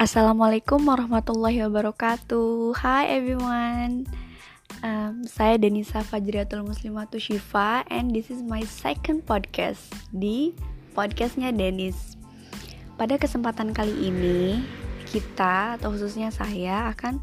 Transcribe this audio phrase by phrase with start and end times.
[0.00, 2.72] Assalamualaikum warahmatullahi wabarakatuh.
[2.80, 4.08] Hi everyone.
[4.80, 10.56] Um, Saya Denisa Fajriatul Muslimatu Shifa And this is my second podcast Di
[10.96, 12.16] podcastnya Denis.
[12.96, 14.64] Pada kesempatan kali ini
[15.04, 17.20] Kita atau khususnya saya akan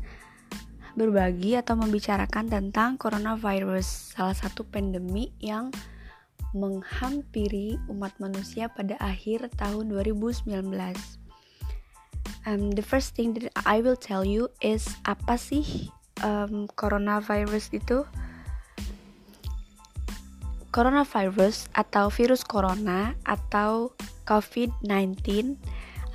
[0.93, 5.73] Berbagi atau membicarakan tentang coronavirus Salah satu pandemi yang
[6.53, 11.25] menghampiri umat manusia pada akhir tahun 2019
[12.47, 15.91] um, the first thing that I will tell you is apa sih
[16.23, 18.07] um, coronavirus itu?
[20.71, 23.91] Coronavirus atau virus corona atau
[24.23, 25.59] COVID-19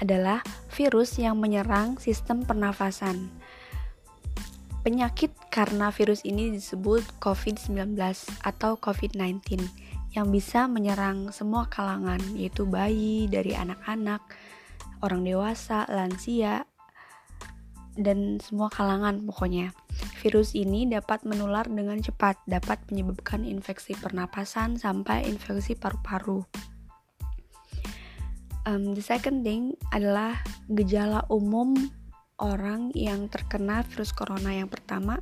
[0.00, 0.40] adalah
[0.72, 3.28] virus yang menyerang sistem pernafasan.
[4.82, 7.94] Penyakit karena virus ini disebut COVID-19
[8.42, 9.62] atau COVID-19
[10.12, 14.26] yang bisa menyerang semua kalangan yaitu bayi dari anak-anak,
[15.02, 16.64] orang dewasa, lansia,
[17.98, 19.76] dan semua kalangan pokoknya.
[20.24, 26.46] Virus ini dapat menular dengan cepat, dapat menyebabkan infeksi pernapasan sampai infeksi paru-paru.
[28.62, 30.38] Um, the second thing adalah
[30.70, 31.74] gejala umum
[32.38, 35.18] orang yang terkena virus corona yang pertama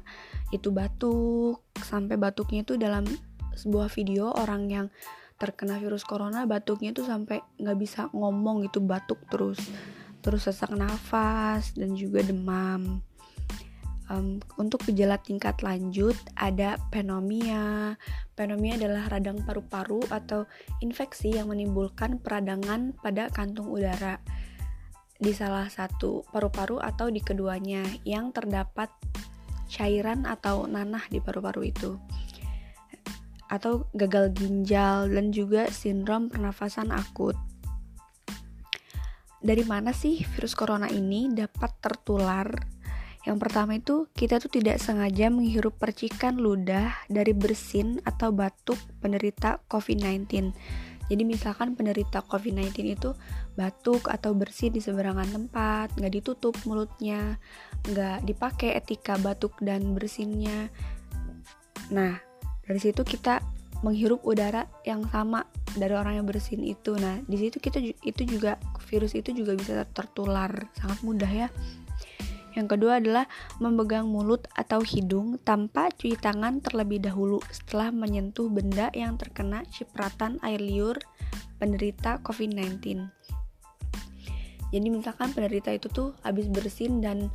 [0.52, 3.08] itu batuk sampai batuknya itu dalam
[3.56, 4.86] sebuah video orang yang
[5.40, 9.58] terkena virus corona batuknya tuh sampai nggak bisa ngomong gitu batuk terus
[10.20, 13.00] terus sesak nafas dan juga demam.
[14.10, 17.94] Um, untuk gejala tingkat lanjut ada pneumonia
[18.34, 20.50] pneumonia adalah radang paru-paru atau
[20.82, 24.18] infeksi yang menimbulkan peradangan pada kantung udara
[25.14, 28.90] di salah satu paru-paru atau di keduanya yang terdapat
[29.70, 31.94] cairan atau nanah di paru-paru itu
[33.50, 37.34] atau gagal ginjal dan juga sindrom pernafasan akut.
[39.40, 42.46] Dari mana sih virus corona ini dapat tertular?
[43.24, 49.60] Yang pertama itu kita tuh tidak sengaja menghirup percikan ludah dari bersin atau batuk penderita
[49.68, 50.56] COVID-19.
[51.10, 53.10] Jadi misalkan penderita COVID-19 itu
[53.58, 57.36] batuk atau bersin di seberangan tempat, nggak ditutup mulutnya,
[57.90, 60.70] nggak dipakai etika batuk dan bersinnya.
[61.90, 62.29] Nah,
[62.70, 63.42] dari situ kita
[63.82, 65.42] menghirup udara yang sama
[65.74, 66.94] dari orang yang bersin itu.
[66.94, 70.70] Nah di situ kita itu juga virus itu juga bisa tertular.
[70.78, 71.48] Sangat mudah ya.
[72.54, 73.26] Yang kedua adalah
[73.58, 80.38] memegang mulut atau hidung tanpa cuci tangan terlebih dahulu setelah menyentuh benda yang terkena cipratan
[80.46, 80.98] air liur
[81.58, 83.02] penderita COVID-19.
[84.70, 87.34] Jadi misalkan penderita itu tuh habis bersin dan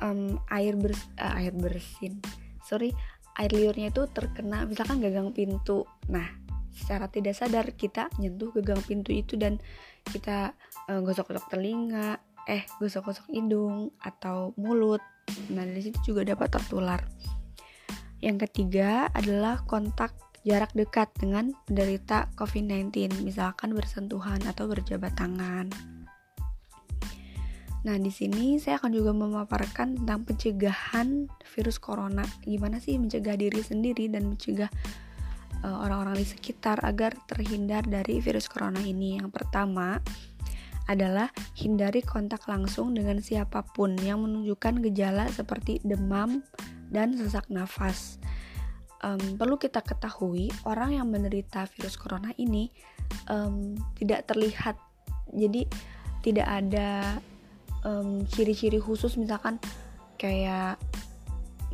[0.00, 2.20] um, air bers uh, air bersin,
[2.64, 2.96] sorry
[3.38, 5.86] air liurnya itu terkena misalkan gagang pintu.
[6.10, 6.26] Nah
[6.74, 9.58] secara tidak sadar kita nyentuh gagang pintu itu dan
[10.06, 10.54] kita
[10.90, 15.02] uh, gosok-gosok telinga eh gosok-gosok hidung atau mulut.
[15.54, 17.00] Nah dari situ juga dapat tertular.
[18.18, 20.10] Yang ketiga adalah kontak
[20.42, 25.97] jarak dekat dengan penderita COVID-19 misalkan bersentuhan atau berjabat tangan
[27.88, 31.24] Nah, di sini saya akan juga memaparkan tentang pencegahan
[31.56, 32.20] virus corona.
[32.44, 34.68] Gimana sih mencegah diri sendiri dan mencegah
[35.64, 39.16] eh, orang-orang uh, di sekitar agar terhindar dari virus corona ini.
[39.16, 40.04] Yang pertama
[40.84, 46.44] adalah hindari kontak langsung dengan siapa pun yang menunjukkan gejala seperti demam
[46.92, 48.20] dan sesak nafas.
[49.00, 52.68] Um, perlu kita ketahui, orang yang menderita virus corona ini
[53.32, 54.76] um, tidak terlihat,
[55.32, 55.64] jadi
[56.20, 57.16] tidak ada
[57.84, 59.58] um, ciri-ciri khusus misalkan
[60.18, 60.80] kayak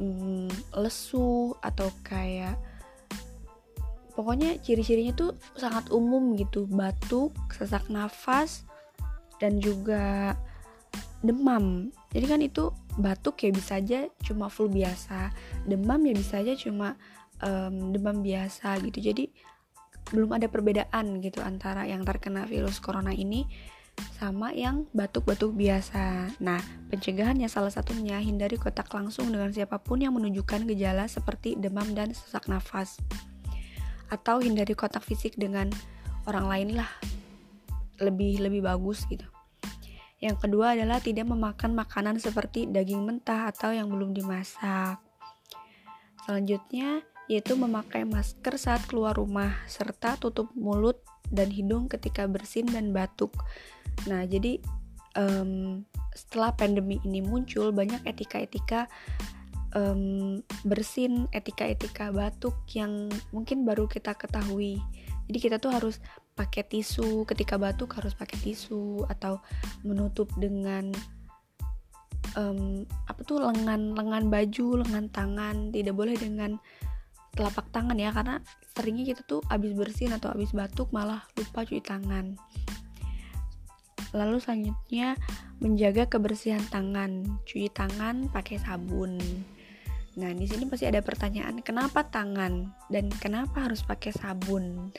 [0.00, 2.58] um, lesu atau kayak
[4.14, 6.66] pokoknya ciri-cirinya tuh sangat umum gitu.
[6.68, 8.66] Batuk sesak nafas
[9.38, 10.34] dan juga
[11.24, 11.90] demam.
[12.12, 15.34] Jadi kan itu batuk ya bisa aja cuma flu biasa
[15.66, 16.94] demam ya bisa aja cuma
[17.42, 19.10] um, demam biasa gitu.
[19.10, 19.32] Jadi
[20.12, 23.48] belum ada perbedaan gitu antara yang terkena virus corona ini
[24.14, 26.32] sama yang batuk-batuk biasa.
[26.40, 31.92] Nah, pencegahannya salah satunya hindari kontak langsung dengan siapa pun yang menunjukkan gejala seperti demam
[31.92, 32.96] dan sesak nafas.
[34.08, 35.68] Atau hindari kontak fisik dengan
[36.24, 36.88] orang lain lah.
[38.00, 39.26] Lebih lebih bagus gitu.
[40.24, 44.96] Yang kedua adalah tidak memakan makanan seperti daging mentah atau yang belum dimasak.
[46.24, 51.00] Selanjutnya yaitu memakai masker saat keluar rumah serta tutup mulut
[51.32, 53.32] dan hidung ketika bersin dan batuk
[54.10, 54.60] Nah, jadi
[55.18, 55.82] um,
[56.14, 58.86] setelah pandemi ini muncul banyak etika-etika
[59.74, 64.78] um, bersin, etika-etika batuk yang mungkin baru kita ketahui.
[65.26, 65.98] Jadi kita tuh harus
[66.34, 69.38] pakai tisu ketika batuk harus pakai tisu atau
[69.86, 70.90] menutup dengan
[72.34, 76.58] um, apa tuh lengan lengan baju lengan tangan tidak boleh dengan
[77.34, 78.42] telapak tangan ya karena
[78.74, 82.34] seringnya kita tuh abis bersin atau abis batuk malah lupa cuci tangan
[84.14, 85.18] lalu selanjutnya
[85.58, 87.42] menjaga kebersihan tangan.
[87.42, 89.18] Cuci tangan pakai sabun.
[90.14, 92.70] Nah di sini pasti ada pertanyaan kenapa tangan?
[92.86, 94.94] Dan kenapa harus pakai sabun?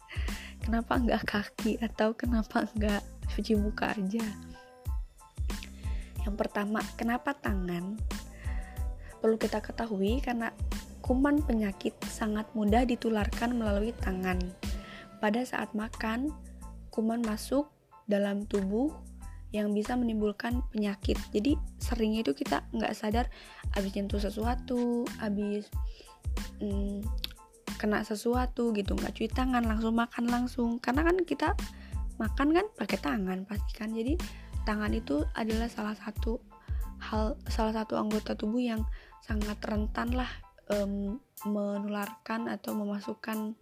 [0.60, 3.00] Kenapa nggak kaki atau kenapa nggak
[3.32, 4.22] cuci muka aja?
[6.20, 7.96] Yang pertama kenapa tangan?
[9.24, 10.52] Perlu kita ketahui karena
[11.00, 14.36] kuman penyakit sangat mudah ditularkan melalui tangan.
[15.18, 16.28] Pada saat makan,
[16.92, 17.72] kuman masuk
[18.10, 18.90] dalam tubuh
[19.50, 21.18] yang bisa menimbulkan penyakit.
[21.30, 23.26] Jadi seringnya itu kita nggak sadar
[23.74, 25.66] habis nyentuh sesuatu, habis
[26.62, 27.02] hmm,
[27.78, 30.70] kena sesuatu gitu, nggak cuci tangan langsung makan langsung.
[30.78, 31.54] Karena kan kita
[32.18, 33.90] makan kan pakai tangan pasti kan.
[33.90, 34.14] Jadi
[34.62, 36.38] tangan itu adalah salah satu
[37.00, 38.84] hal salah satu anggota tubuh yang
[39.24, 40.28] sangat rentan lah
[40.68, 41.18] um,
[41.48, 43.56] menularkan atau memasukkan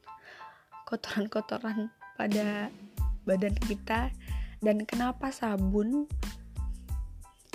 [0.84, 2.72] kotoran-kotoran pada
[3.28, 4.10] badan kita
[4.58, 6.10] dan kenapa sabun?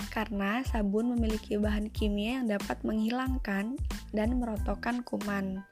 [0.08, 3.76] Karena sabun memiliki bahan kimia yang dapat menghilangkan
[4.14, 5.66] dan merotokkan kuman.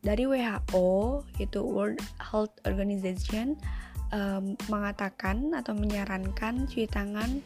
[0.00, 3.54] Dari WHO yaitu World Health Organization
[4.10, 7.44] um, mengatakan atau menyarankan cuci tangan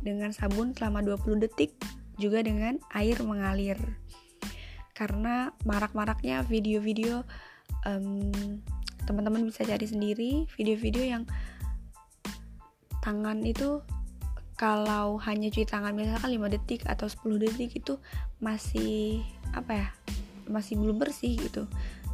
[0.00, 1.76] dengan sabun selama 20 detik
[2.16, 3.78] juga dengan air mengalir.
[4.96, 7.24] Karena marak-maraknya video-video
[7.88, 8.32] um,
[9.04, 11.22] teman-teman bisa cari sendiri video-video yang
[13.00, 13.80] tangan itu
[14.60, 17.96] kalau hanya cuci tangan misalkan 5 detik atau 10 detik itu
[18.44, 19.24] masih
[19.56, 19.88] apa ya
[20.50, 21.64] masih belum bersih gitu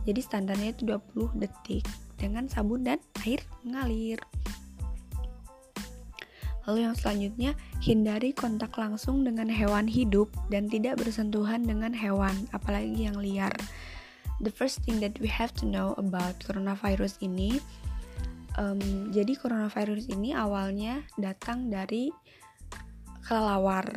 [0.06, 1.82] jadi standarnya itu 20 detik
[2.14, 4.22] dengan sabun dan air mengalir
[6.66, 13.06] Lalu yang selanjutnya, hindari kontak langsung dengan hewan hidup dan tidak bersentuhan dengan hewan, apalagi
[13.06, 13.54] yang liar.
[14.40, 17.56] The first thing that we have to know about coronavirus ini,
[18.60, 18.80] um,
[19.12, 22.12] jadi coronavirus ini awalnya datang dari
[23.24, 23.88] kelelawar.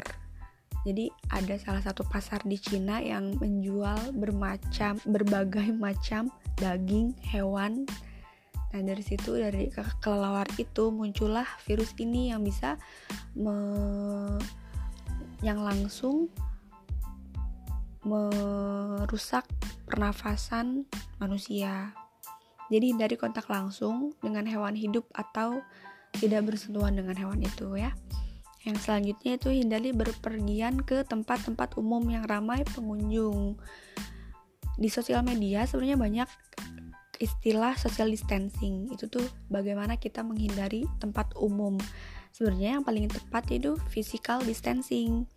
[0.88, 7.84] Jadi ada salah satu pasar di Cina yang menjual bermacam berbagai macam daging hewan
[8.70, 12.78] Nah dari situ dari kelelawar itu muncullah virus ini yang bisa
[13.34, 13.58] me
[15.42, 16.30] yang langsung
[18.10, 19.46] merusak
[19.86, 20.90] pernafasan
[21.22, 21.94] manusia.
[22.70, 25.62] Jadi dari kontak langsung dengan hewan hidup atau
[26.18, 27.94] tidak bersentuhan dengan hewan itu ya.
[28.66, 33.58] Yang selanjutnya itu hindari berpergian ke tempat-tempat umum yang ramai pengunjung.
[34.76, 36.30] Di sosial media sebenarnya banyak
[37.20, 41.76] istilah social distancing itu tuh bagaimana kita menghindari tempat umum
[42.32, 45.28] sebenarnya yang paling tepat itu physical distancing.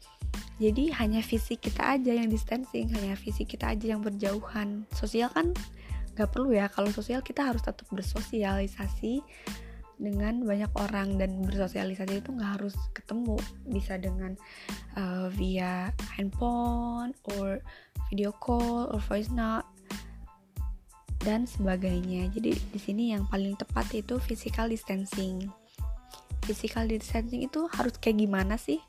[0.62, 4.87] Jadi hanya fisik kita aja yang distancing hanya fisik kita aja yang berjauhan.
[4.94, 5.50] Sosial kan
[6.15, 6.71] nggak perlu ya.
[6.71, 9.25] Kalau sosial kita harus tetap bersosialisasi
[9.99, 11.19] dengan banyak orang.
[11.19, 13.37] Dan bersosialisasi itu nggak harus ketemu.
[13.67, 14.38] Bisa dengan
[14.95, 17.59] uh, via handphone or
[18.12, 19.66] video call or voice note
[21.23, 22.31] dan sebagainya.
[22.31, 25.62] Jadi di sini yang paling tepat itu physical distancing.
[26.42, 28.82] Physical distancing itu harus kayak gimana sih?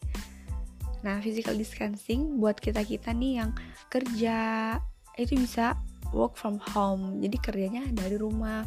[1.03, 3.51] Nah, physical distancing buat kita-kita nih yang
[3.91, 4.37] kerja
[5.19, 5.75] itu bisa
[6.15, 7.19] work from home.
[7.19, 8.63] Jadi kerjanya dari rumah.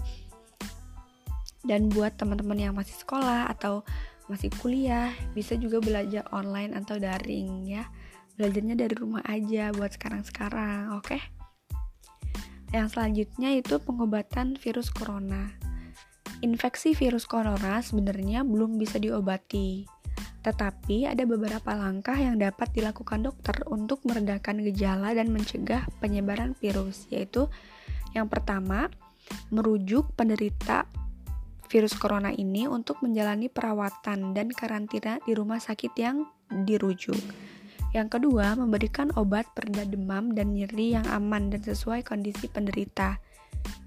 [1.66, 3.82] Dan buat teman-teman yang masih sekolah atau
[4.30, 7.86] masih kuliah, bisa juga belajar online atau daring ya.
[8.38, 11.08] Belajarnya dari rumah aja buat sekarang-sekarang, oke?
[11.10, 11.20] Okay?
[12.74, 15.65] Yang selanjutnya itu pengobatan virus corona.
[16.44, 19.88] Infeksi virus corona sebenarnya belum bisa diobati,
[20.44, 27.08] tetapi ada beberapa langkah yang dapat dilakukan dokter untuk meredakan gejala dan mencegah penyebaran virus,
[27.08, 27.48] yaitu
[28.12, 28.88] yang pertama,
[29.50, 30.88] merujuk penderita
[31.66, 37.18] virus corona ini untuk menjalani perawatan dan karantina di rumah sakit yang dirujuk.
[37.90, 43.18] Yang kedua, memberikan obat pereda demam dan nyeri yang aman dan sesuai kondisi penderita.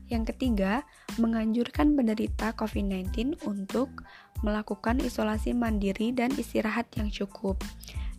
[0.09, 0.81] Yang ketiga,
[1.21, 4.03] menganjurkan penderita COVID-19 untuk
[4.41, 7.61] melakukan isolasi mandiri dan istirahat yang cukup.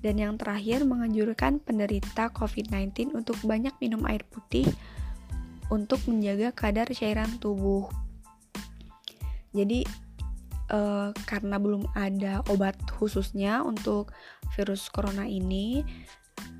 [0.00, 4.64] Dan yang terakhir, menganjurkan penderita COVID-19 untuk banyak minum air putih
[5.68, 7.90] untuk menjaga kadar cairan tubuh.
[9.50, 9.82] Jadi,
[10.70, 14.14] uh, karena belum ada obat khususnya untuk
[14.54, 15.82] virus corona ini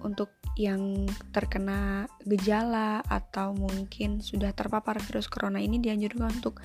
[0.02, 6.61] untuk yang terkena gejala atau mungkin sudah terpapar virus corona ini dianjurkan untuk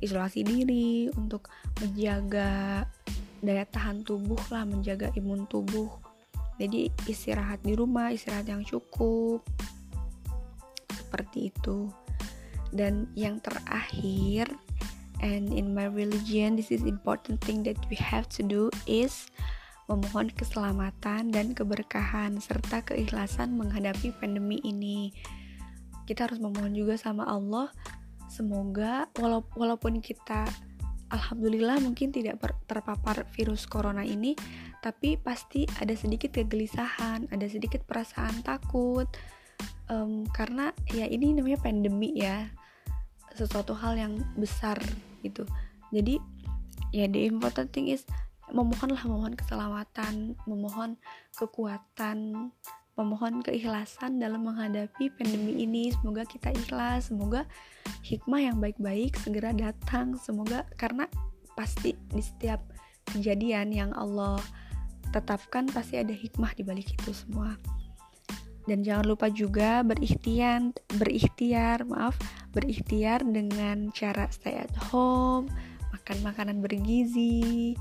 [0.00, 1.48] isolasi diri, untuk
[1.80, 2.84] menjaga
[3.44, 5.88] daya tahan tubuh lah menjaga imun tubuh.
[6.56, 9.44] Jadi istirahat di rumah istirahat yang cukup.
[10.88, 11.92] Seperti itu.
[12.72, 14.50] Dan yang terakhir
[15.24, 19.32] and in my religion this is important thing that we have to do is
[19.86, 25.14] memohon keselamatan dan keberkahan serta keikhlasan menghadapi pandemi ini.
[26.06, 27.70] Kita harus memohon juga sama Allah.
[28.26, 29.06] Semoga
[29.54, 30.46] walaupun kita
[31.14, 34.34] alhamdulillah mungkin tidak terpapar virus corona ini,
[34.82, 39.06] tapi pasti ada sedikit kegelisahan, ada sedikit perasaan takut.
[39.86, 42.50] Um, karena ya ini namanya pandemi ya.
[43.38, 44.82] Sesuatu hal yang besar
[45.22, 45.46] gitu.
[45.94, 46.18] Jadi
[46.90, 48.02] ya the important thing is
[48.54, 51.00] memohonlah memohon keselamatan memohon
[51.34, 52.50] kekuatan
[52.96, 55.92] memohon keikhlasan dalam menghadapi pandemi ini.
[55.92, 57.44] Semoga kita ikhlas semoga
[58.00, 60.16] hikmah yang baik-baik segera datang.
[60.16, 61.04] Semoga karena
[61.52, 62.64] pasti di setiap
[63.12, 64.40] kejadian yang Allah
[65.12, 67.54] tetapkan pasti ada hikmah di balik itu semua.
[68.66, 72.18] Dan jangan lupa juga berikhtiar berikhtiar maaf
[72.50, 75.46] berikhtiar dengan cara stay at home
[75.94, 77.78] makan makanan bergizi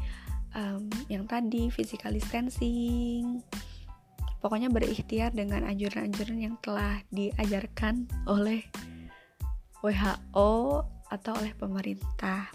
[0.55, 3.43] um, yang tadi physical distancing
[4.39, 8.65] pokoknya berikhtiar dengan anjuran-anjuran yang telah diajarkan oleh
[9.83, 10.81] WHO
[11.11, 12.49] atau oleh pemerintah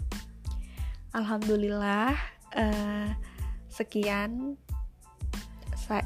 [1.11, 2.15] Alhamdulillah
[2.55, 3.07] uh,
[3.67, 4.55] sekian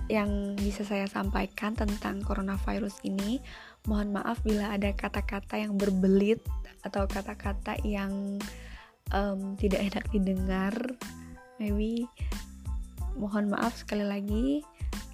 [0.10, 3.38] yang bisa saya sampaikan tentang coronavirus ini.
[3.86, 6.42] Mohon maaf bila ada kata-kata yang berbelit
[6.82, 8.42] atau kata-kata yang
[9.14, 10.74] um, tidak enak didengar.
[11.62, 12.08] Maybe
[13.16, 14.46] mohon maaf sekali lagi.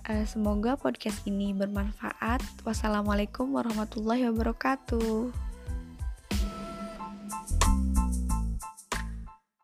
[0.09, 2.41] Uh, semoga podcast ini bermanfaat.
[2.65, 5.50] Wassalamualaikum warahmatullahi wabarakatuh.